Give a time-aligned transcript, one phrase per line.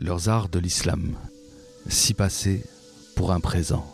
[0.00, 1.12] leurs arts de l'islam,
[1.86, 2.64] si passé
[3.16, 3.86] pour un présent.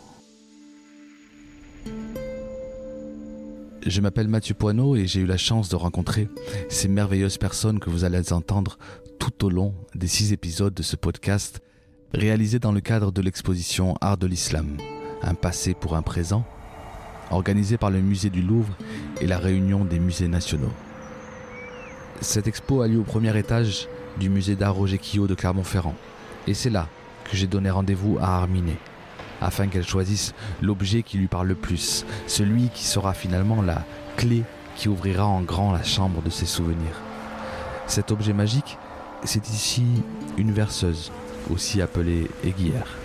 [3.85, 6.29] Je m'appelle Mathieu Poineau et j'ai eu la chance de rencontrer
[6.69, 8.77] ces merveilleuses personnes que vous allez entendre
[9.19, 11.59] tout au long des six épisodes de ce podcast
[12.13, 14.77] réalisé dans le cadre de l'exposition Art de l'Islam,
[15.21, 16.45] un passé pour un présent,
[17.31, 18.77] organisé par le musée du Louvre
[19.19, 20.71] et la réunion des musées nationaux.
[22.21, 23.87] Cette expo a lieu au premier étage
[24.19, 25.93] du musée d'art Roger Quillot de Clermont-Ferrand.
[26.47, 26.87] Et c'est là
[27.25, 28.79] que j'ai donné rendez-vous à Arminet,
[29.39, 33.83] afin qu'elle choisisse l'objet qui lui parle le plus, celui qui sera finalement la
[34.15, 34.43] clé
[34.75, 37.01] qui ouvrira en grand la chambre de ses souvenirs.
[37.85, 38.79] Cet objet magique,
[39.23, 39.85] c'est ici
[40.37, 41.11] une verseuse,
[41.51, 42.97] aussi appelée aiguillère.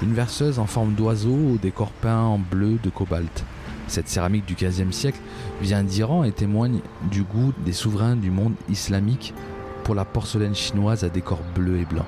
[0.00, 3.44] Une verseuse en forme d'oiseau au décor peint en bleu de cobalt.
[3.87, 5.19] Cette céramique du XVe siècle
[5.61, 6.79] vient d'Iran et témoigne
[7.11, 9.33] du goût des souverains du monde islamique
[9.83, 12.05] pour la porcelaine chinoise à décor bleu et blanc.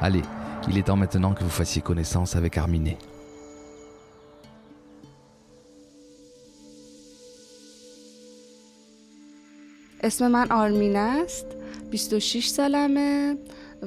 [0.00, 0.22] Allez,
[0.68, 2.98] il est temps maintenant que vous fassiez connaissance avec Arminet.
[10.04, 11.46] اسم من آرمین است
[11.92, 13.36] 26 سالمه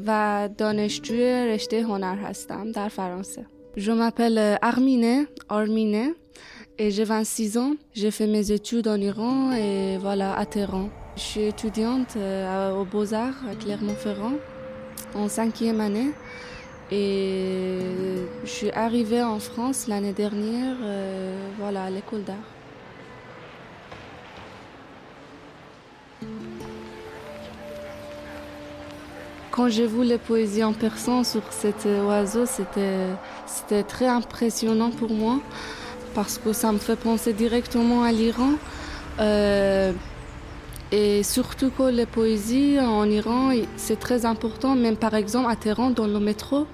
[0.08, 3.46] و دانشجوی رشته هنر هستم در فرانسه
[3.78, 6.16] Je m'appelle Armine, Armine,
[6.79, 7.75] et j'ai 26 ans.
[7.95, 10.89] J'ai fait mes études en Iran et voilà, à Téhéran.
[11.17, 14.33] Je suis étudiante euh, aux Beaux-Arts à Clermont-Ferrand
[15.15, 16.13] en cinquième année.
[16.91, 17.79] Et
[18.45, 22.37] je suis arrivée en France l'année dernière, euh, voilà, à l'école d'art.
[29.51, 33.09] Quand j'ai vu les poésies en persan sur cet oiseau, c'était,
[33.47, 35.41] c'était très impressionnant pour moi
[36.15, 38.53] parce que ça me fait penser directement à l'Iran.
[39.21, 39.93] Euh,
[40.91, 44.75] et surtout que les poésies en Iran, c'est très important.
[44.75, 46.67] Même par exemple à Téhéran, dans le métro,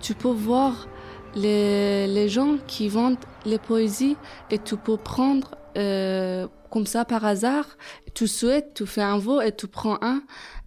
[0.00, 0.88] tu peux voir
[1.34, 4.16] les, les gens qui vendent les poésies
[4.50, 7.66] et tu peux prendre euh, comme ça par hasard.
[8.14, 10.22] Tu souhaites, tu fais un vote et tu prends un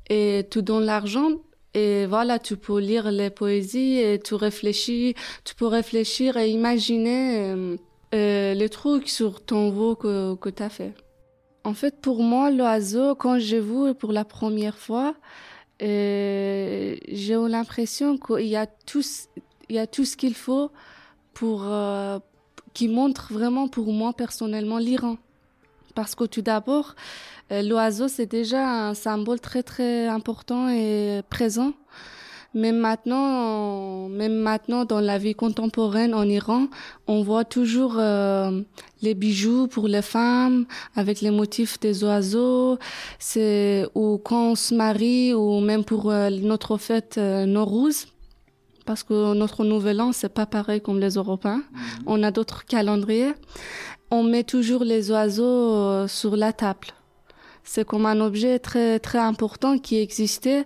[0.09, 1.31] et tu donnes l'argent
[1.73, 7.39] et voilà, tu peux lire les poésies et tu réfléchis, tu peux réfléchir et imaginer
[7.39, 7.77] euh,
[8.13, 10.93] euh, les trucs sur ton veau que, que tu as fait.
[11.63, 15.15] En fait, pour moi, l'oiseau, quand j'ai vu pour la première fois,
[15.81, 19.03] euh, j'ai l'impression qu'il y a tout,
[19.69, 20.71] y a tout ce qu'il faut
[21.33, 22.19] pour, euh,
[22.73, 25.17] qui montre vraiment pour moi personnellement l'Iran.
[25.95, 26.95] Parce que tout d'abord,
[27.51, 31.73] euh, l'oiseau, c'est déjà un symbole très très important et présent.
[32.53, 36.67] Même maintenant, même maintenant dans la vie contemporaine en Iran,
[37.07, 38.61] on voit toujours euh,
[39.01, 42.77] les bijoux pour les femmes avec les motifs des oiseaux.
[43.19, 48.07] C'est ou quand on se marie ou même pour euh, notre fête euh, Nowruz
[48.85, 51.63] parce que notre nouvel an c'est pas pareil comme les Européens.
[52.05, 53.33] On a d'autres calendriers.
[54.09, 56.87] On met toujours les oiseaux euh, sur la table.
[57.63, 60.65] C'est comme un objet très très important qui existait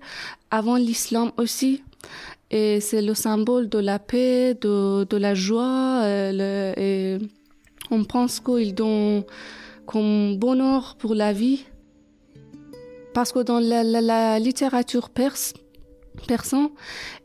[0.52, 1.84] avant l'islam aussi.
[2.52, 6.02] Et c'est le symbole de la paix, de, de la joie.
[6.06, 7.18] et
[7.92, 9.24] on pense qu'ils donnent
[9.86, 11.66] comme bonheur pour la vie.
[13.14, 15.54] Parce que dans la- la littérature perse,
[16.22, 16.72] persan,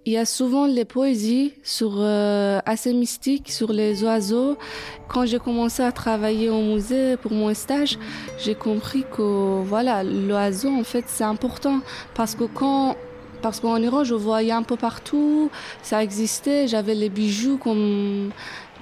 [0.07, 4.57] il y a souvent les poésies sur euh, assez mystiques sur les oiseaux.
[5.09, 7.99] Quand j'ai commencé à travailler au musée pour mon stage,
[8.39, 11.81] j'ai compris que voilà, l'oiseau en fait c'est important.
[12.15, 12.97] Parce que quand
[13.43, 15.51] parce qu'en Iran je voyais un peu partout,
[15.83, 18.31] ça existait, j'avais les bijoux comme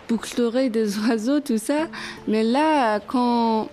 [0.09, 1.89] boucle des oiseaux tout ça,
[2.27, 3.69] mais là quand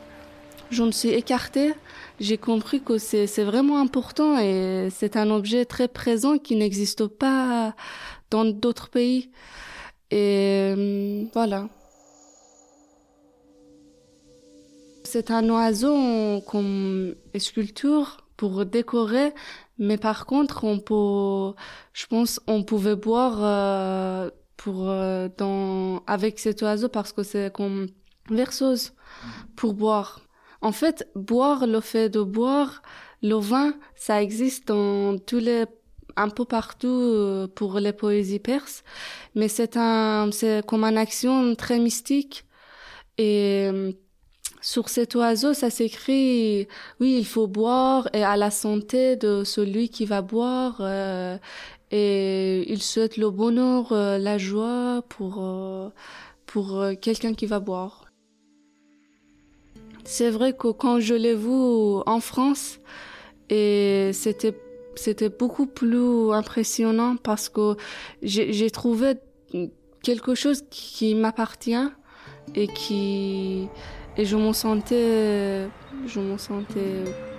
[0.72, 1.74] je me suis écartée,
[2.20, 7.76] j'ai compris que c'est vraiment important et c'est un objet très présent qui n'existe pas
[8.32, 9.32] dans d'autres pays.
[10.12, 11.68] Et euh, voilà.
[15.04, 19.34] C'est un oiseau comme sculpture pour décorer,
[19.78, 21.56] mais par contre, on peut,
[21.94, 27.54] je pense, on pouvait boire euh, pour euh, dans avec cet oiseau parce que c'est
[27.54, 27.88] comme
[28.30, 28.94] verseuse
[29.56, 30.25] pour boire.
[30.62, 32.82] En fait, boire, le fait de boire,
[33.22, 35.66] le vin, ça existe dans tous les
[36.18, 38.84] un peu partout euh, pour les poésies perses,
[39.36, 42.46] mais c'est un, c'est comme une action très mystique.
[43.18, 43.92] Et euh,
[44.62, 46.68] sur cet oiseau, ça s'écrit,
[47.00, 50.78] oui, il faut boire et à la santé de celui qui va boire.
[50.82, 51.38] euh,
[51.92, 55.44] et il souhaite le bonheur, euh, la joie pour
[56.46, 58.05] pour quelqu'un qui va boire.
[60.06, 62.80] C'est vrai que quand je l'ai vu en France,
[63.50, 64.56] et c'était
[64.96, 67.76] c'était beaucoup plus impressionnant parce que
[68.22, 69.16] j'ai trouvé
[70.04, 71.90] quelque chose qui m'appartient
[72.54, 73.68] et qui
[74.18, 75.68] et je me sentais
[76.06, 76.20] je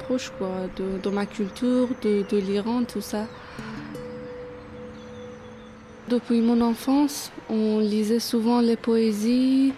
[0.00, 3.26] proche quoi de, ma culture de l'Iran tout ça.
[6.08, 9.72] Depuis mon enfance on lisait souvent les poésies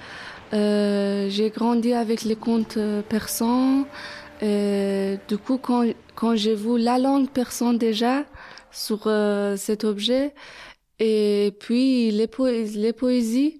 [0.53, 3.85] euh, j'ai grandi avec les contes euh, persans
[4.41, 8.25] et du coup quand quand j'ai vu la langue persan déjà
[8.71, 10.33] sur euh, cet objet
[10.99, 13.59] et puis les, poésies, les poésies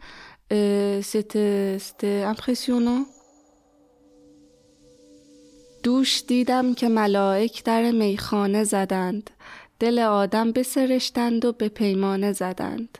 [1.01, 3.05] c'était c'était impressionnant
[5.83, 9.29] دوش دیدم که ملائک در میخانه زدند
[9.79, 12.97] دل آدم بسرشتند و به پیمانه زدند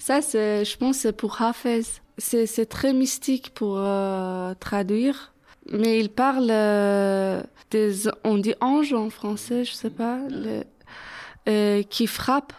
[0.00, 1.82] Ça, c'est, je pense, c'est pour Hafez.
[2.17, 5.33] C'est, très mystique pour euh, traduire.
[5.71, 7.41] Mais il parle euh,
[7.71, 10.19] des, on dit anges en français, je sais pas,
[11.47, 12.53] euh, qui frappe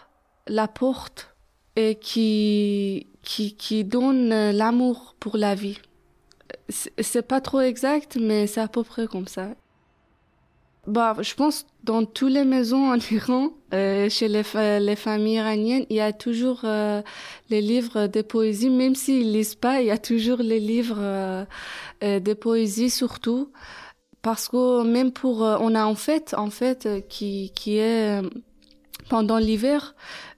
[0.47, 1.33] la porte
[1.75, 5.79] et qui, qui, qui donne l'amour pour la vie.
[6.69, 9.49] C'est pas trop exact, mais c'est à peu près comme ça.
[10.87, 14.43] Bah, je pense dans toutes les maisons en Iran, euh, chez les,
[14.79, 17.01] les, familles iraniennes, il y a toujours euh,
[17.49, 21.43] les livres de poésie, même s'ils lisent pas, il y a toujours les livres euh,
[22.03, 23.51] euh de poésie surtout,
[24.21, 28.21] parce que même pour, euh, on a en fait, en fait, euh, qui qui est
[29.09, 29.95] pendant l'hiver,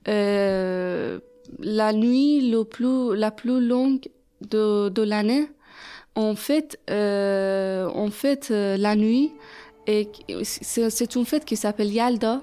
[0.08, 4.02] la nuit le plus la plus longue
[4.42, 5.48] de de l'année
[6.90, 9.32] euh, on fête euh, la nuit
[9.88, 10.10] et
[10.44, 12.42] c'est une fête qui s'appelle Yalda.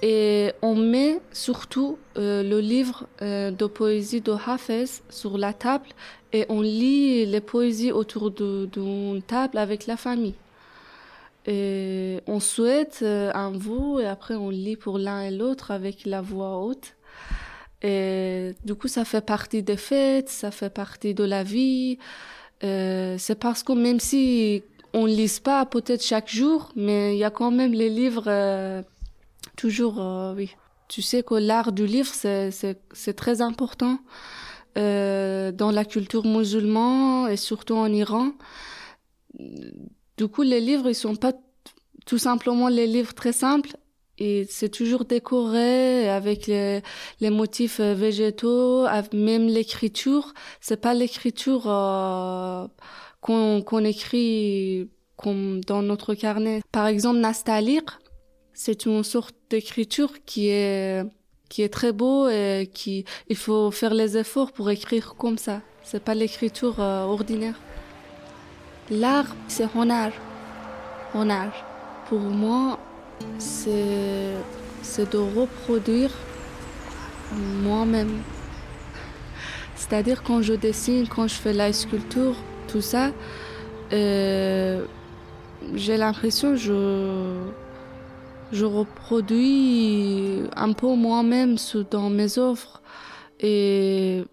[0.00, 5.88] Et on met surtout euh, le livre euh, de poésie de Hafez sur la table
[6.32, 10.36] et on lit les poésies autour d'une table avec la famille.
[11.46, 16.04] Et on souhaite euh, un vous et après on lit pour l'un et l'autre avec
[16.06, 16.94] la voix haute.
[17.82, 21.98] Et du coup, ça fait partie des fêtes, ça fait partie de la vie.
[22.60, 24.64] C'est parce que même si
[24.98, 28.82] on lise pas peut-être chaque jour, mais il y a quand même les livres euh,
[29.56, 30.56] toujours, euh, oui.
[30.88, 33.98] Tu sais que l'art du livre, c'est, très important
[34.76, 38.32] euh, dans la culture musulmane et surtout en Iran.
[40.16, 41.34] Du coup, les livres, ils sont pas
[42.06, 43.76] tout simplement les livres très simples.
[44.20, 46.82] Et c'est toujours décoré avec les,
[47.20, 50.32] les motifs végétaux, même l'écriture.
[50.60, 51.68] C'est pas l'écriture
[53.20, 56.62] qu'on écrit comme dans notre carnet.
[56.72, 57.82] Par exemple, Nastalir,
[58.52, 61.04] c'est une sorte d'écriture qui est
[61.48, 65.60] qui est très beau et qui il faut faire les efforts pour écrire comme ça.
[65.82, 67.58] C'est pas l'écriture euh, ordinaire.
[68.90, 70.12] L'art, c'est honneur.
[71.14, 71.52] Honneur.
[72.08, 72.78] Pour moi,
[73.38, 74.34] c'est
[74.82, 76.12] c'est de reproduire
[77.62, 78.22] moi-même.
[79.76, 82.36] C'est-à-dire quand je dessine, quand je fais la sculpture,
[82.68, 83.12] tout ça,
[83.92, 84.84] euh,
[85.74, 87.48] j'ai l'impression je
[88.52, 91.56] je reproduis un peu moi-même
[91.90, 92.80] dans mes œuvres
[93.40, 94.24] et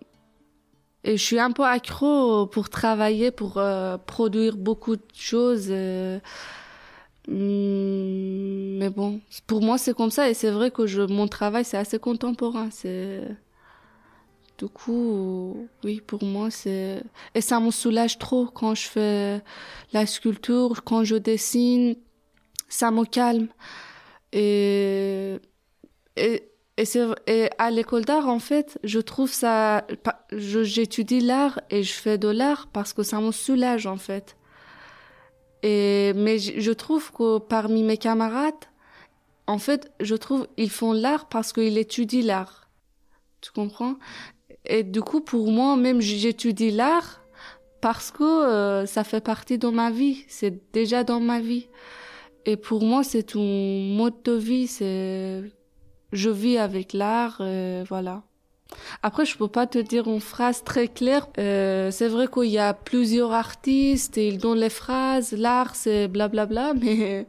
[1.04, 5.68] et je suis un peu accro pour travailler, pour euh, produire beaucoup de choses.
[5.70, 6.20] Euh,
[7.28, 11.78] mais bon, pour moi c'est comme ça et c'est vrai que je, mon travail c'est
[11.78, 12.70] assez contemporain.
[12.72, 13.22] C'est
[14.58, 17.04] du coup, oui, pour moi, c'est...
[17.34, 19.44] Et ça me soulage trop quand je fais
[19.94, 21.96] la sculpture, quand je dessine.
[22.70, 23.48] Ça me calme.
[24.32, 25.38] Et,
[26.16, 26.84] et, et,
[27.28, 29.86] et à l'école d'art, en fait, je trouve ça...
[30.32, 34.38] J'étudie l'art et je fais de l'art parce que ça me soulage, en fait.
[35.64, 38.54] Et, mais je trouve que parmi mes camarades,
[39.48, 42.70] en fait, je trouve ils font l'art parce qu'ils étudient l'art.
[43.42, 43.96] Tu comprends?
[44.68, 47.22] Et du coup, pour moi, même j'étudie l'art
[47.82, 50.26] parce que euh, ça fait partie de ma vie.
[50.28, 51.68] C'est déjà dans ma vie.
[52.46, 54.68] Et pour moi, c'est un mode de vie.
[54.68, 55.44] C'est,
[56.12, 57.42] je vis avec l'art,
[57.88, 58.24] voilà.
[59.04, 61.28] Après, je peux pas te dire une phrase très claire.
[61.38, 65.34] Euh, c'est vrai qu'il y a plusieurs artistes et ils donnent les phrases.
[65.34, 67.28] L'art, c'est blablabla, mais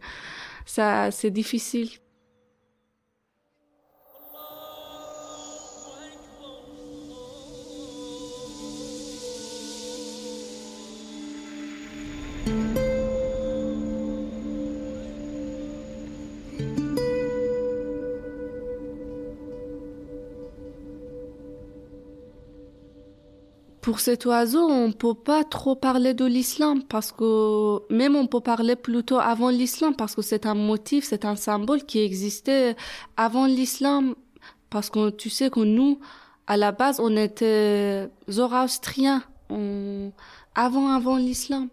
[0.65, 1.91] ça, c'est difficile.
[23.87, 28.41] Pour cet oiseau, on peut pas trop parler de l'islam parce que même on peut
[28.41, 32.75] parler plutôt avant l'islam parce que c'est un motif, c'est un symbole qui existait
[33.17, 34.17] avant l'islam
[34.71, 36.01] parce que tu sais que nous,
[36.49, 39.23] à la base, on était zoroastriens
[40.57, 41.69] avant avant l'islam.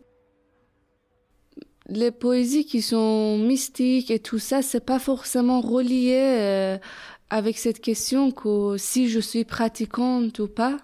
[1.87, 6.77] Les poésies qui sont mystiques et tout ça, c'est pas forcément relié euh,
[7.31, 10.77] avec cette question que si je suis pratiquante ou pas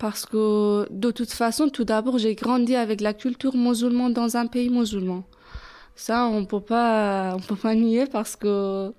[0.00, 4.46] parce que de toute façon, tout d'abord, j'ai grandi avec la culture musulmane dans un
[4.46, 5.24] pays musulman.
[5.94, 8.92] Ça, on peut pas, on peut pas nier parce que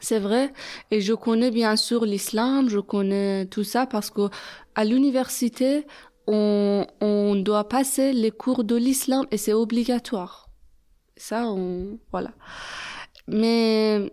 [0.00, 0.52] c'est vrai.
[0.90, 4.30] Et je connais bien sûr l'islam, je connais tout ça parce que
[4.74, 5.86] à l'université,
[6.26, 10.48] on, on doit passer les cours de l'islam et c'est obligatoire.
[11.16, 12.30] Ça, on, voilà.
[13.28, 14.10] Mais,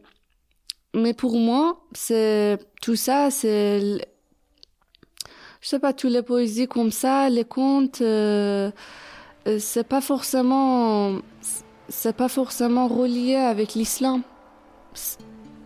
[0.93, 4.01] mais pour moi, c'est, tout ça, c'est
[5.67, 8.71] je sais pas, toutes les poésies comme ça, les contes, euh,
[9.49, 11.19] euh, c'est pas forcément,
[11.89, 14.21] c'est pas forcément relié avec l'islam.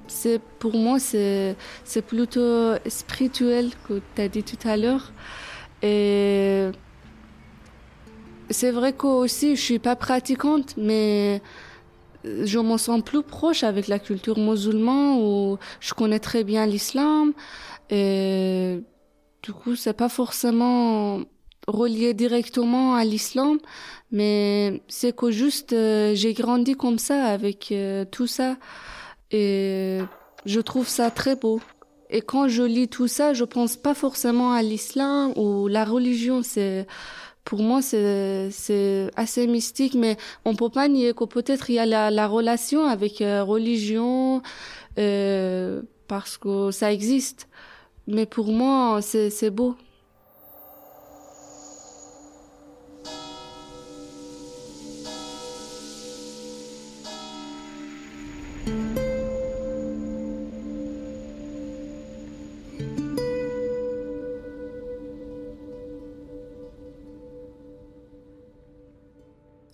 [0.07, 5.13] C'est pour moi, c'est c'est plutôt spirituel que tu as dit tout à l'heure.
[5.83, 6.69] Et
[8.49, 11.43] c'est vrai que aussi, je suis pas pratiquante, mais
[12.23, 17.33] je me sens plus proche avec la culture musulmane où je connais très bien l'islam
[19.43, 21.21] du coup, c'est pas forcément
[21.67, 23.57] relié directement à l'islam,
[24.11, 28.57] mais c'est que juste euh, j'ai grandi comme ça avec euh, tout ça
[29.31, 29.99] et
[30.45, 31.61] je trouve ça très beau.
[32.09, 36.41] Et quand je lis tout ça, je pense pas forcément à l'islam ou la religion.
[36.43, 36.85] C'est
[37.45, 41.79] pour moi c'est c'est assez mystique, mais on peut pas nier que peut-être il y
[41.79, 44.41] a la, la relation avec euh, religion
[46.07, 47.47] parce que ça existe.
[48.07, 49.75] Mais pour moi, c'est beau.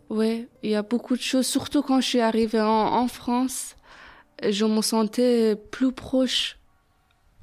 [0.09, 3.75] Oui, il y a beaucoup de choses, surtout quand je suis arrivée en, en France,
[4.41, 6.57] je me sentais plus proche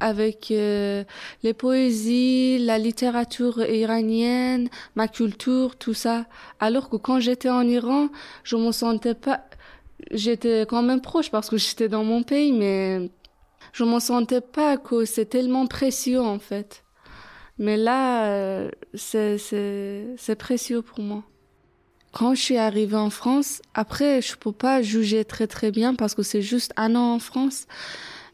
[0.04, 1.02] avec euh,
[1.42, 6.26] les poésies, la littérature iranienne, ma culture, tout ça.
[6.60, 8.10] Alors que quand j'étais en Iran,
[8.42, 9.46] je me sentais pas,
[10.10, 13.10] j'étais quand même proche parce que j'étais dans mon pays, mais
[13.72, 16.84] je me sentais pas que c'est tellement précieux en fait.
[17.56, 21.22] Mais là, euh, c'est c'est c'est précieux pour moi.
[22.12, 26.14] Quand je suis arrivée en France, après je peux pas juger très très bien parce
[26.14, 27.66] que c'est juste un an en France.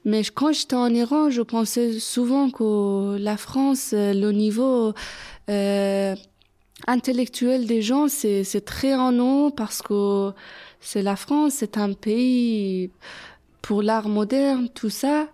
[0.05, 4.95] Mais quand j'étais en Iran, je pensais souvent que la France, euh, le niveau
[5.51, 6.17] euh,
[6.87, 10.33] intellectuel des gens, c'est c'est très en haut parce que
[10.81, 12.91] c'est la France, c'est un pays
[13.63, 15.29] pour l'art moderne, tout ça.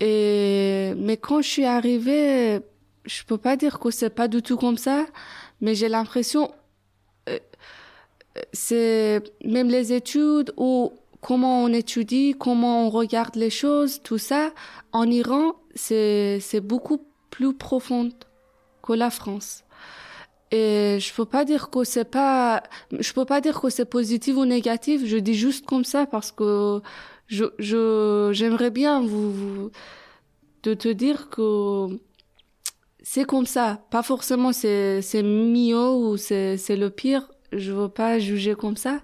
[0.00, 2.60] Et mais quand je suis arrivée,
[3.06, 5.06] je peux pas dire que c'est pas du tout comme ça,
[5.60, 6.50] mais j'ai l'impression
[7.30, 7.38] euh,
[8.52, 10.92] c'est même les études ou
[11.24, 14.52] comment on étudie, comment on regarde les choses, tout ça,
[14.92, 17.00] en Iran, c'est, beaucoup
[17.30, 18.10] plus profond
[18.82, 19.64] que la France.
[20.50, 22.62] Et je peux pas dire que c'est pas,
[22.92, 26.30] je peux pas dire que c'est positif ou négatif, je dis juste comme ça parce
[26.30, 26.82] que
[27.26, 29.70] je, je, j'aimerais bien vous, vous,
[30.62, 31.88] de te dire que
[33.02, 33.80] c'est comme ça.
[33.90, 37.30] Pas forcément c'est, c'est mieux ou c'est, c'est le pire.
[37.52, 39.00] Je veux pas juger comme ça.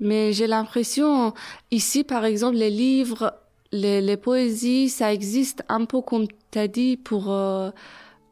[0.00, 1.34] Mais j'ai l'impression,
[1.70, 3.34] ici, par exemple, les livres,
[3.72, 7.70] les, les poésies, ça existe un peu comme tu as dit, pour, euh,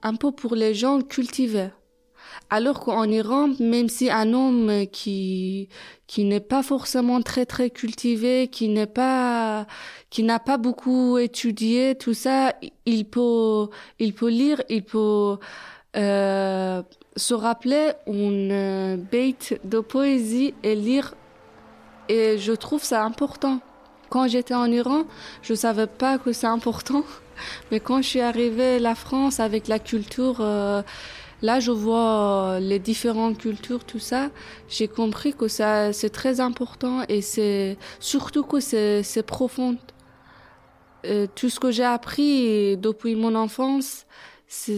[0.02, 1.68] un peu pour les gens cultivés.
[2.50, 5.68] Alors qu'en Iran, même si un homme qui
[6.06, 9.66] qui n'est pas forcément très très cultivé, qui n'est pas
[10.10, 12.54] qui n'a pas beaucoup étudié tout ça,
[12.87, 15.37] il peut il peut lire, il peut
[15.96, 16.82] euh,
[17.16, 21.14] se rappeler une bête de poésie et lire
[22.09, 23.61] et je trouve ça important.
[24.11, 25.05] Quand j'étais en Iran,
[25.43, 27.05] je savais pas que c'est important.
[27.71, 30.83] Mais quand je suis arrivée à la France avec la culture, euh,
[31.43, 34.31] là je vois les différentes cultures, tout ça,
[34.69, 39.77] j'ai compris que ça c'est très important et c'est surtout que c'est profond.
[41.07, 44.05] Euh, tout ce que j'ai appris depuis mon enfance,
[44.49, 44.73] ça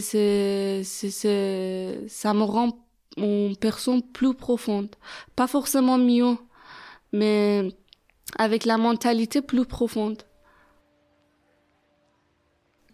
[2.34, 2.76] me rend
[3.16, 4.88] une personne plus profonde,
[5.36, 6.36] pas forcément mieux
[7.13, 7.69] mais
[8.37, 10.23] avec la mentalité plus profonde.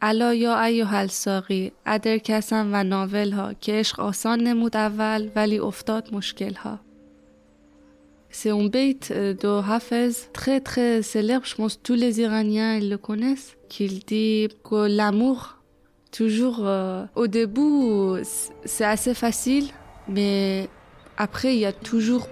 [0.03, 5.59] الا یا ایها الساقی ادر کسم و ناول ها که عشق آسان نمود اول ولی
[5.59, 6.79] افتاد مشکل ها
[8.33, 9.09] C'est un bait
[9.43, 13.99] de Hafez très très célèbre, je pense que tous les Iraniens ils le connaissent, qu'il
[13.99, 15.57] dit que l'amour,
[16.11, 18.23] toujours euh, au début,
[18.63, 19.67] c'est assez facile,
[20.07, 20.69] mais
[21.17, 22.25] après il y a toujours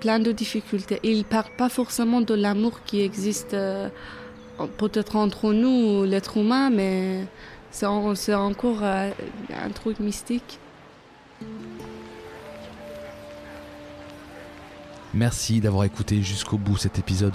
[0.00, 1.00] plein de difficultés.
[1.02, 3.88] Il ne parle pas forcément de l'amour qui existe euh,
[4.78, 7.26] peut-être entre nous, l'être humain, mais
[7.70, 7.86] c'est
[8.34, 9.10] encore euh,
[9.54, 10.58] un truc mystique.
[15.14, 17.34] Merci d'avoir écouté jusqu'au bout cet épisode.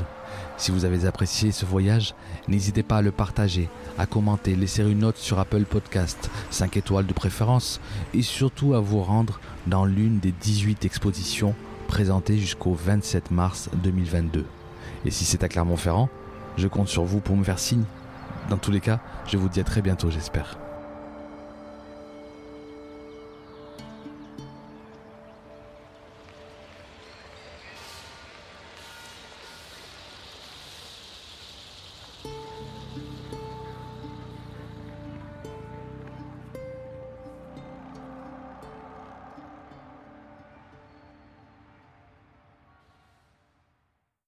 [0.58, 2.13] Si vous avez apprécié ce voyage,
[2.48, 7.08] n'hésitez pas à le partager, à commenter, laisser une note sur Apple Podcast, 5 étoiles
[7.08, 7.82] de préférence,
[8.13, 11.56] et surtout à vous rendre dans l'une des 18 expositions
[11.92, 14.46] présentées jusqu'au 27 mars 2022.
[15.04, 16.08] Et si c'est à Clermont-Ferrand,
[16.56, 17.84] je compte sur vous pour me faire signe.
[18.50, 20.58] Dans tous les cas, je vous dis à très bientôt, j'espère.